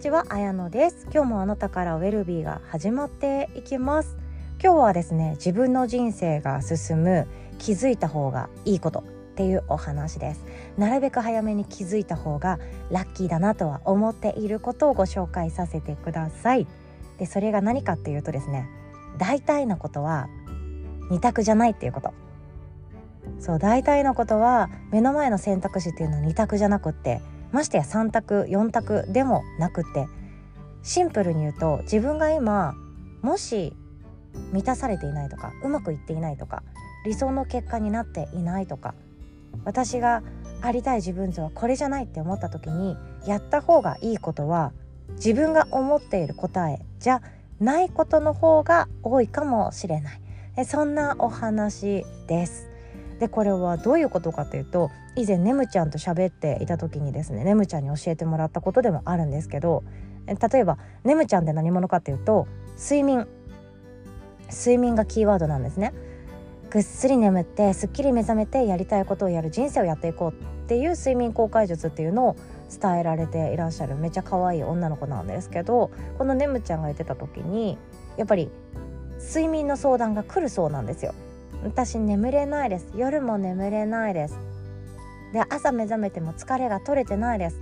[0.00, 1.06] ちは、あやのです。
[1.12, 4.16] 今日もあなたからウェルビーが始まっていきます。
[4.58, 7.26] 今日はですね自分の人生が進む
[7.58, 9.02] 気づいた方がいいことっ
[9.34, 10.46] ていうお話です。
[10.78, 12.58] なるべく早めに気づいた方が
[12.90, 16.66] ラッキーだなとは思っていることをご紹介させてください。
[17.18, 18.70] でそれが何かっていうとですね
[19.18, 20.28] 大体のことは
[21.10, 22.14] 二択じゃないっていうこと。
[23.38, 27.20] そう大体のことは目の前の選択肢っていうのは二択じゃなくって
[27.52, 30.06] ましてや3択4択でもなくて
[30.82, 32.74] シンプルに言うと自分が今
[33.22, 33.74] もし
[34.52, 36.62] 満たされていないとかうまくいっていないとか
[37.04, 38.94] 理想の結果になっていないとか
[39.64, 40.22] 私が
[40.62, 44.72] ありたい自分像はこれじゃないって思った時にやった方がいいことは
[45.14, 47.22] 自分が思っている答えじゃ
[47.58, 50.20] ないことの方が多いかもしれない。
[50.64, 52.69] そんなお話です。
[53.20, 59.84] でこれはどういうことかというと以前ねむちゃんと喋っていた時にですねねむちゃんに教えてもらったことでもあるんですけど
[60.26, 63.28] 例えばねむちゃんって何者かっていうと睡眠。
[64.52, 65.94] 睡眠がキーワードなんですね。
[66.70, 72.36] ぐっすり眠ってすっきり目覚めてやりたいことをやる人生をやっていこうっていう睡眠公開術っていうのを
[72.70, 77.76] 伝えられていらっしゃるめちゃ可愛い女の子なんですけどこのねむちゃんが言ってた時に
[78.16, 78.50] やっぱり
[79.18, 81.12] 睡眠の相談が来るそうなんですよ。
[81.64, 82.88] 私眠れないです。
[82.94, 84.38] 夜も眠れないです。
[85.32, 87.60] で朝目覚めても疲れが取れてないです。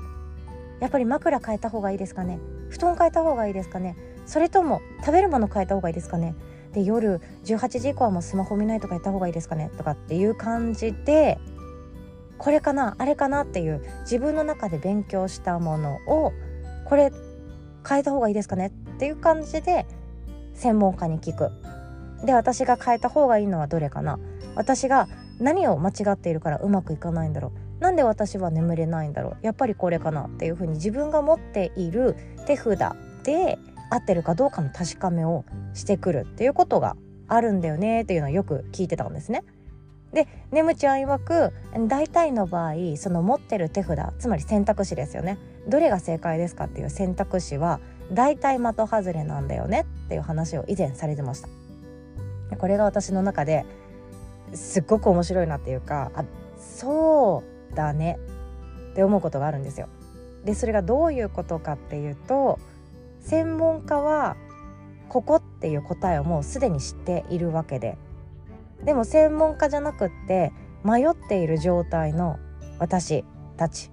[0.80, 2.38] やっぱり枕変えた方がいいですかね。
[2.70, 3.96] 布団変えた方がいいですかね。
[4.26, 6.34] それとも食べるもの変えた方がいいですかね。
[6.72, 9.70] で夜18時以降はもうスマホ見ないとかやった方がいいですかね。
[9.76, 11.38] とかっていう感じで
[12.36, 16.32] これかなあれかなっていう自分の中で勉強したものを
[16.84, 17.10] これ
[17.88, 18.66] 変えた方がいいですかね。
[18.66, 19.86] っていう感じで
[20.54, 21.50] 専門家に聞く。
[22.24, 24.18] で私が変えた方がいいのはどれかな？
[24.54, 27.82] 私が何を間違っているからうまくいかないんだろう？
[27.82, 29.36] なんで私は眠れないんだろう？
[29.42, 32.16] やっぱりこれかなっていうふうに自分が持っている
[32.46, 32.78] 手札
[33.22, 33.58] で
[33.90, 35.44] 合ってるかどうかの確かめを
[35.74, 36.96] してくるっていうことが
[37.28, 39.44] あるんだよねっていうのをよく聞いてたんですね。
[40.12, 41.52] でねむちゃん曰く
[41.86, 45.36] 大体の場合その持ってる手札つまり選択肢ですよね
[45.68, 47.78] どれが正解ですかっていう選択肢は
[48.10, 51.48] 大体的外れなんだよねっていう話を以前されてました。
[52.56, 53.66] これが私の中で
[54.54, 56.24] すっごく面白いなっていうかあ
[56.58, 57.42] そ
[57.72, 58.18] うだね
[58.92, 59.88] って思うことがあるんですよ。
[60.44, 62.58] でそれがどういうことかっていうと
[63.20, 64.36] 専門家は
[65.08, 67.98] ここっていう答えをもうすでに知っているわけで
[68.84, 70.52] でも専門家じゃなくって
[70.84, 72.38] 迷っている状態の
[72.78, 73.24] 私
[73.56, 73.90] たち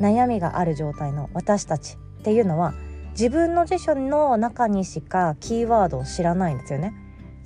[0.00, 2.72] 悩みがある状態の私たちっていうのは
[3.12, 6.94] 自分の辞書の中にしかキーワードを知らないんですよね。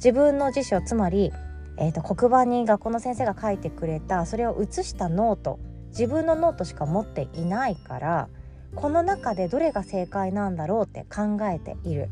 [0.06, 1.32] 自分の辞書つまり、
[1.78, 5.58] えーと、黒板に学校の先生が書いてくれたそれを写したノート
[5.88, 8.28] 自分のノートしか持っていないから
[8.76, 12.08] この中でどれが正解なんだろうって考えている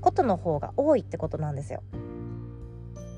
[0.00, 1.82] ことの方が多いってことなんですよ。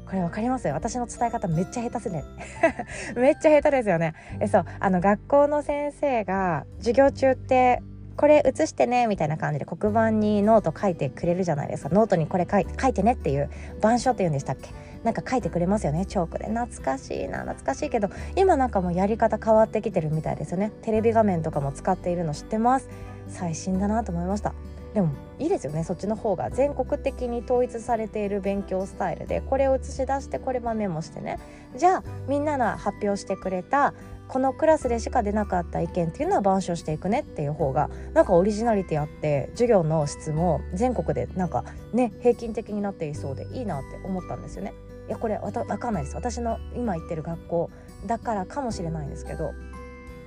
[0.05, 0.67] これわかります？
[0.67, 2.25] よ私の伝え方めっちゃ下手すね
[3.15, 4.15] めっちゃ下手ですよね。
[4.41, 7.83] えそうあの学校の先生が授業中って
[8.19, 11.89] これ写してねみたいな感じで黒板にノート書いてくれるじゃないですか。
[11.91, 13.49] ノートにこれ書い書いてねっていう
[13.79, 14.71] 板書っていうんでしたっけ。
[15.05, 16.05] なんか書いてくれますよね。
[16.05, 17.43] チョークで懐かしいな。
[17.43, 20.73] 懐かしいけど今なんかもうやり方変わってきてるみたいですよね。
[20.83, 22.89] テレビ画面とかも使っているの知ってます。
[23.29, 24.53] 最新だなと思いました。
[24.95, 25.85] でもいいですよね。
[25.85, 31.39] そっちの方が全国的に統一されている勉強スタイルでこれを映し出してこれはメモしてね。
[31.77, 33.95] じゃあみんなが発表してくれた
[34.29, 44.75] このクラスでしか出なかった意見っていうのは板書していくねっていう方がなんかオリジナリティあって授業の質も全国でなんかね平均的になっていそうでいいなって思ったんですよね。
[45.09, 47.71] いやこれわた分かんないです私の今行ってる学校
[48.07, 49.53] だからかもしれないんですけど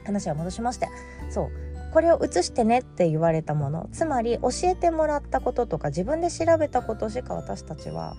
[0.05, 0.87] 話は戻しまして
[1.29, 1.51] そう
[1.93, 8.15] これを写してねって言われたものつまり教えてもらったこととか自分で調べたことしか私たちは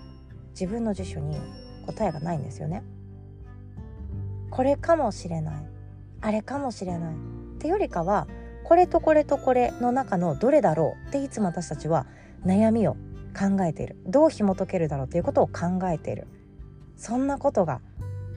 [0.51, 1.37] 自分の辞書に
[1.87, 2.85] 答えがないんですよね。
[4.51, 5.72] これかもしれない
[6.23, 7.15] あれかもしれない。
[7.15, 7.17] っ
[7.59, 8.27] てよりかは
[8.65, 12.07] これとこれとこれの中のどれだろうっていつも私たちは
[12.47, 12.95] 悩みを
[13.39, 13.97] 考えている。
[14.07, 16.27] どう紐解けるだろうということを考えている。
[16.97, 17.81] そんなことが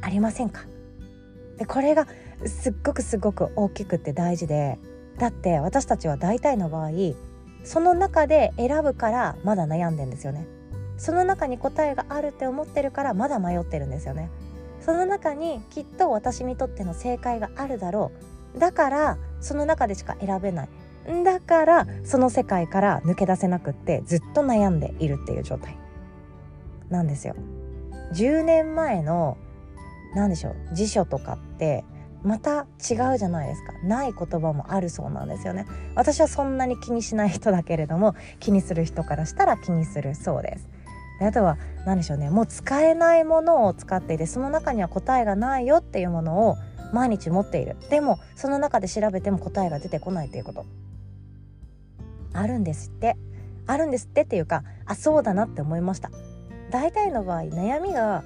[0.01, 0.65] ありませんか？
[1.57, 2.07] でこれが
[2.45, 4.77] すっごくすごく大きくって大事で。
[5.17, 6.89] だって私たちは大体の場合
[7.63, 10.45] その中で選ぶからまだ悩んでんですよね。
[10.97, 14.29] その中に答えがあるって思ってるからまだ迷ってるんですよね。
[14.85, 18.11] その中にきっと私にとっての正解があるだろ
[18.55, 18.59] う。
[18.59, 20.69] だからその中でしか選べない。
[21.23, 25.75] だからその世界から抜け出せなくってずっと悩んでいるっていう状態。
[26.89, 27.35] なんですよ。
[28.13, 29.37] 10年前の
[30.13, 31.83] 何でしょう辞書とかって
[32.21, 33.73] また違うじゃないですか。
[33.83, 35.65] ない言葉もあるそうなんですよね。
[35.95, 40.74] 私はそんなに気にしない人だけれども気にする人からしたら気にするそうです。
[41.19, 46.55] であとは何でしょうねもう使えないものを使っていてその中には答えがないよっていうものを
[46.93, 47.77] 毎日持っている。
[47.89, 50.65] でもその中で調べても答えが出てこないということ。
[52.33, 53.17] あるんですって。
[53.67, 56.11] あるんですってっていうかあそうだなって思いました。
[56.69, 58.23] 大体の場合悩みが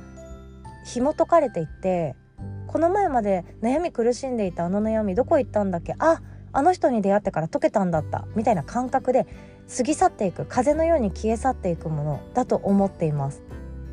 [0.86, 2.16] 紐解かれていって
[2.68, 5.96] この前まで悩み苦しんでいたあの悩みどこ行ったんだっけ？
[6.00, 6.22] あ
[6.52, 8.28] あの人に出会ってから解けたんだった。
[8.36, 9.26] みたいな感覚で
[9.76, 13.44] 過ぎ去っていく風のように消え去っていくものだと思っています。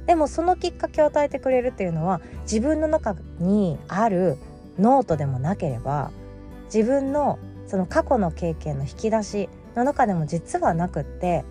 [0.07, 4.39] でもそのきっかけを与えてくれるっていうのは自分の中にある
[4.79, 6.11] ノートでもなければ
[6.73, 11.45] 自分のその過去の経験の引き出しの中でも実はなくって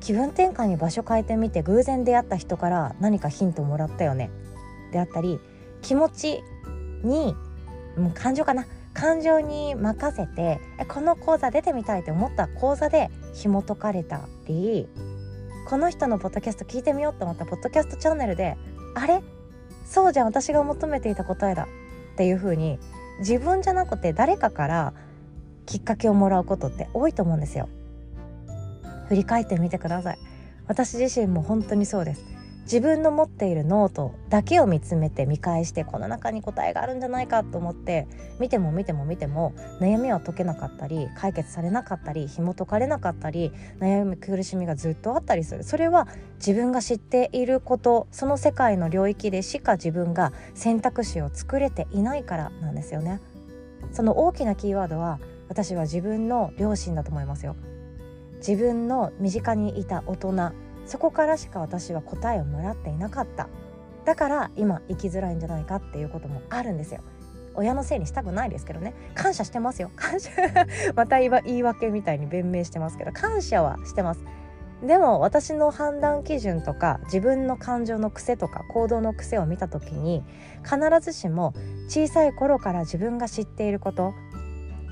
[0.00, 4.30] 気分転換に場所変えてみて偶然出会った人から何かヒントもらったよね。
[4.92, 5.40] であったり
[5.80, 6.42] 気持ち
[7.02, 7.34] に、
[7.96, 14.88] う、感情かな感情に任せてこの講座出てみたいと思った講座で紐解かれたり
[15.68, 18.56] この人のポッドキャスト聞いてみようと思ったポッドキャストチャンネルで
[18.94, 19.22] あれ？
[19.86, 22.78] そうじゃん私が求めていた答えだっていう風に
[23.20, 24.92] 自分じゃなくて誰かから
[25.66, 27.68] きっかけをもらうことって多いと思うんですよ。
[29.08, 30.18] 振り返ってみてください。
[30.66, 32.24] 私自身も本当にそうです。
[32.62, 38.06] 自分の持っているノートだけを見つめて見返してこの中に答えがあるんじゃないかと思って
[38.38, 45.64] 見ても見ても見ても悩みは解けなかったり解決されなかったり紐解かれなかったり悩み苦しみがずっとあったりする。
[45.64, 53.20] それは自分が知っていることその世界の領域でしか自分が選択肢を作れていないからなんですよね。
[53.90, 55.18] その大きなキーワードは
[55.48, 57.56] 私は自分の両親だと思いますよ。
[58.38, 60.52] 自分の身近にいた大人
[60.92, 63.48] そこからしか私は答えをもらっていなかった。
[64.04, 67.00] だから今生きづらいんじゃないかっていうこともあるんですよ。
[67.54, 68.92] 親のせいにしたくないですけどね。
[69.14, 69.90] 感謝してますよ。
[69.96, 70.30] 感謝。
[70.94, 74.20] また言い訳みたいに弁明してますけど感謝はしてます。
[74.86, 80.22] でも私の判断基準とか自分の感情の癖とか行動の癖を見た時に
[80.62, 81.54] 必ずしも
[81.88, 84.12] 小さい頃から自分が知っていること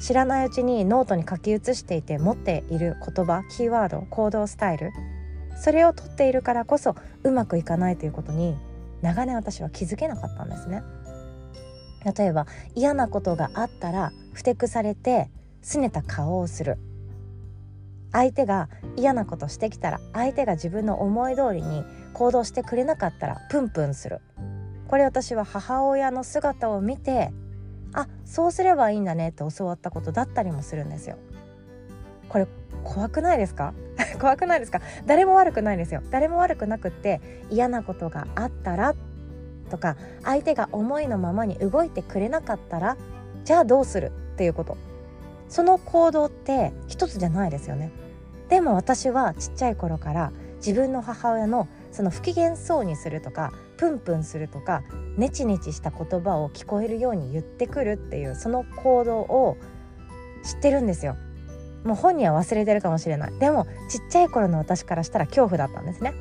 [0.01, 4.93] 知らないうちにノートに書き写していて持っている言葉キーワード行動スタイル
[5.61, 8.57] それを取っているからこそうまくいかないということに
[9.03, 10.83] 長年私は気づけなかったんですね。
[12.17, 15.31] 例えば嫌なことがあったらふてくされて
[15.63, 16.79] 拗ねた顔をする。
[18.13, 21.85] 相手が嫌なことしてきたら相手が自分の思い通りに
[22.15, 24.21] 行動してくれなかったらプンプンする。
[24.89, 27.31] これ私は母親の姿を見て
[27.93, 31.17] あそうすればいいんだねって教わったことだったりもするんですよ。
[32.29, 32.47] これ
[32.85, 33.75] 怖くないですか？
[34.21, 34.81] 怖くないですか？
[35.07, 36.03] 誰も悪くないですよ。
[36.11, 38.95] 誰も悪くなくって嫌なことがあったら
[39.71, 42.97] とか相手が思いのままに動いてくれなかったら
[43.45, 44.77] じゃあどうするっていうこと。
[45.49, 47.91] その行動って一つじゃないですよね。
[48.49, 54.83] でも私はちっちゃい頃から自分の母親のその不機嫌そうにするとかプンプンするとか
[55.17, 59.57] ネチネチした言葉を聞こえるように言ってくるっていうその行動を
[60.45, 61.17] 知ってるんですよ。
[61.85, 63.39] もう本人は忘れてるかもしれない。
[63.39, 66.13] でもちっちゃい頃の私からしたら恐怖だったんですね。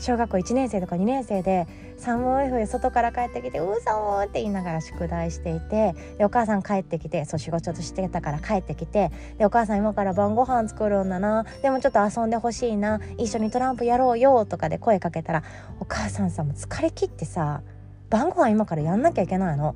[0.00, 1.66] 小学校1年生とか2年生で
[1.96, 9.10] 寒い冬外から帰ってきて「うそ!」って言いながら宿題していてお母さん帰ってきてそう仕事してたから帰ってきて
[9.40, 11.44] お母さん今から晩ご飯作るんだな。
[11.62, 13.00] でもちょっと遊んでほしいな。
[13.16, 15.42] 一緒にトランプやろうよとかで声かけたら
[15.80, 17.62] お母さんさもう疲れ切ってさ
[18.08, 19.74] 晩ご飯今からやんなきゃいけないの。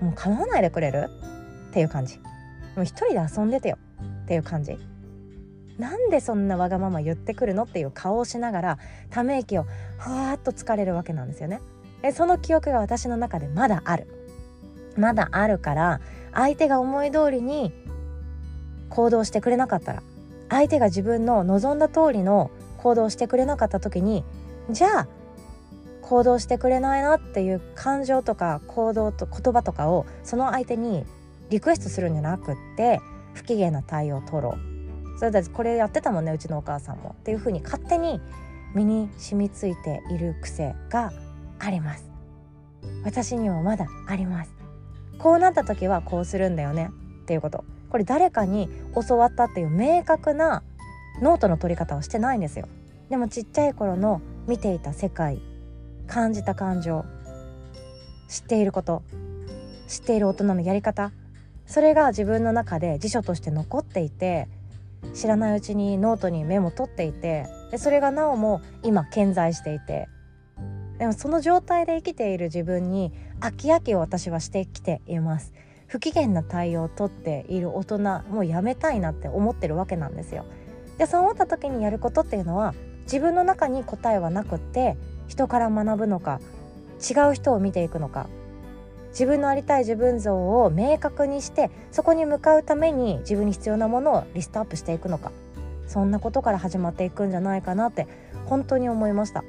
[0.00, 1.08] もう構わないでくれる？
[1.70, 2.18] っていう感じ。
[2.74, 3.78] もう一人で遊んでてよ。
[4.32, 4.78] っていう感じ。
[5.78, 8.78] なんでそんなわがまま言ってくるのっていう顔をしながら
[9.10, 9.66] ため息を
[9.98, 11.60] はーっと疲れるわけなんですよね。
[12.00, 14.06] でその記憶が私の中でまだある。
[14.96, 16.00] まだあるから
[16.32, 17.72] 相手が思い通りに
[18.88, 20.02] 行動してくれなかったら
[20.48, 24.24] 相手が自分の望んだ通りの行動してくれなかった時に
[24.70, 25.08] じゃあ
[26.02, 31.04] 行動してくれないなっていう感情とか行動と言葉とかをその相手に
[31.48, 33.00] リクエストするんじゃなくって
[33.34, 35.18] 不機嫌な対応を取ろう。
[35.18, 37.14] それだこれやってたもんねうちのお母さんも。
[37.20, 38.20] っていうふうに勝手に
[38.74, 41.12] 身に染みついている癖が
[41.58, 42.10] あります。
[43.04, 44.52] 私にもまだあります。
[45.18, 46.90] こうなった時はこうするんだよね。
[47.22, 47.64] っていうこと。
[47.90, 48.68] これ誰かに
[49.06, 50.62] 教わったっていう明確な
[51.20, 52.66] ノートの取り方をしてないんですよ。
[53.10, 55.42] でもちっちゃい頃の見ていた世界
[56.06, 57.04] 感じた感情
[58.28, 59.02] 知っていること
[59.86, 61.12] 知っている大人のやり方
[61.72, 64.46] それが自分の中で辞書として残っていて
[65.14, 70.06] 知らないうちにノートにメモ取っていてでそれがなおも今健在していて
[70.98, 73.10] でもその状態で生きている自分に
[73.40, 75.54] 飽き飽きを私はしてきています
[75.86, 77.98] 不機嫌な対応をとっている大人
[78.28, 80.44] もうやめたいなって思ってるわけなんですよ。
[80.98, 82.74] でそう思った時にやることっていうのは
[83.04, 86.38] 自分の中に答えはなくって人から学ぶのか
[87.00, 88.26] 違う人を見ていくのか
[89.12, 95.30] 自分のありたい自分像を明確にしてそこに向かうために自分に必要なものをリストアップしていくのか。
[95.86, 98.06] そんなことから始まっていくんじゃないかなって
[98.46, 99.44] 本当に思いました。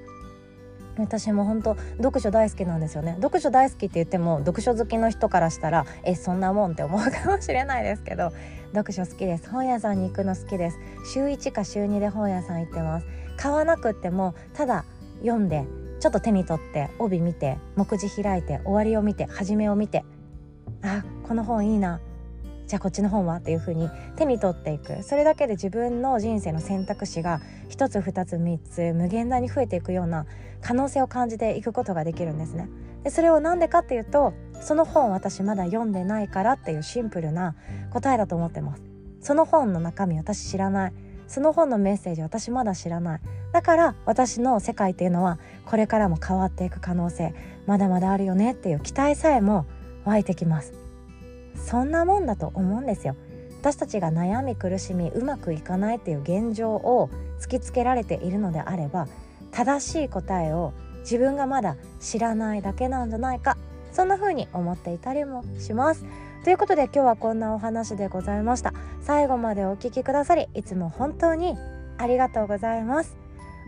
[0.97, 3.15] 私も本当読書大好きなんですよね。
[3.21, 8.31] 読書大好きって言っても読書好きの人からしたらえそんなもんって思うかもしれないですけど
[8.73, 9.49] 読書好きです。
[9.49, 10.77] 本屋さんに行くの好きです。
[11.13, 13.07] 週1か週2で本屋さん行ってます。
[13.37, 14.85] 買わなくってもただ
[15.21, 15.65] 読んで
[16.03, 20.03] ちょっと手に取って帯見て目次開いて終わりを見て始めを見て
[20.81, 22.01] あこの本いいな
[22.67, 30.25] じゃあこっちの本はっていう風に手に取っていくそれだけで自分の人生の選択肢が1つ2つ3つ無限大に増えていくような
[30.59, 32.67] 可能性を感じていくことができるんですね。
[33.05, 37.55] でそれを何でかっていうとその本私まだ読んでないからっていうシンプルな
[37.91, 38.83] 答えだと思ってます。
[39.21, 40.93] その本の中身私知らない
[41.27, 43.21] その本のメッセージ私まだ知らない。
[43.51, 47.33] だから私の世界っていうのはこれからも変わっていく可能性
[47.65, 49.65] まだまだあるよねっていう期待さえも
[50.05, 50.73] 湧いてきます。
[51.55, 53.15] そんなもんだと思うんですよ。
[53.61, 59.07] 私たちが悩み苦しみうまくいかないっていう現状を突きつけられているのであれば
[59.51, 63.57] 正しい答えを自分がまだ知らないだけなんじゃないか。
[63.91, 66.03] そんな風に思っていたりもします。
[66.43, 68.73] ということで今日はこんなお話でございました。
[69.01, 71.55] 最後までお聴きくださりいつも本当に
[71.97, 73.15] ありがとうございます。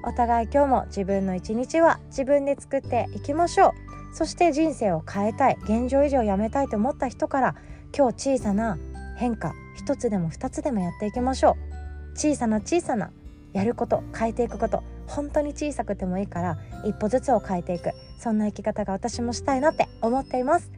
[0.03, 3.67] お互い今日も自分の一日は自分で作っていきましょ
[4.11, 4.15] う。
[4.15, 7.55] そして人生を変えたい現状維持をやめたいと思った人から
[7.97, 8.77] 今日小さな
[9.15, 12.17] 変化一つでも二つでもやっていきましょう。
[12.17, 13.09] 小さな小さな
[13.53, 17.91] やること変えていくこと本当に小さくてもいいから一歩ずつを変えていく。
[18.19, 20.69] そんな生き方が私もしたいなって思っています。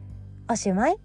[0.48, 0.96] おしまい。